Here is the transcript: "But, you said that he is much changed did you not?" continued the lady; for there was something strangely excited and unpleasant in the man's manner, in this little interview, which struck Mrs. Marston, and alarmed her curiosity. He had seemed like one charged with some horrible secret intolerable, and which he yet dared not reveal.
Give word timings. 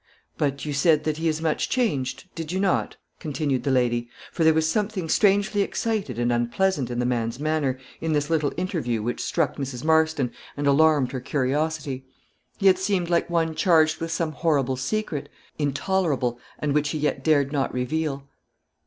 "But, 0.35 0.65
you 0.65 0.73
said 0.73 1.03
that 1.03 1.17
he 1.17 1.27
is 1.27 1.43
much 1.43 1.69
changed 1.69 2.27
did 2.33 2.51
you 2.51 2.59
not?" 2.59 2.97
continued 3.19 3.61
the 3.61 3.69
lady; 3.69 4.09
for 4.31 4.43
there 4.43 4.51
was 4.55 4.67
something 4.67 5.07
strangely 5.07 5.61
excited 5.61 6.17
and 6.17 6.31
unpleasant 6.33 6.89
in 6.89 6.97
the 6.97 7.05
man's 7.05 7.39
manner, 7.39 7.77
in 7.99 8.13
this 8.13 8.27
little 8.27 8.51
interview, 8.57 9.03
which 9.03 9.21
struck 9.23 9.57
Mrs. 9.57 9.83
Marston, 9.83 10.31
and 10.57 10.65
alarmed 10.65 11.11
her 11.11 11.19
curiosity. 11.19 12.03
He 12.57 12.65
had 12.65 12.79
seemed 12.79 13.11
like 13.11 13.29
one 13.29 13.53
charged 13.53 14.01
with 14.01 14.11
some 14.11 14.31
horrible 14.31 14.75
secret 14.75 15.29
intolerable, 15.59 16.39
and 16.57 16.73
which 16.73 16.89
he 16.89 16.97
yet 16.97 17.23
dared 17.23 17.51
not 17.51 17.71
reveal. 17.71 18.27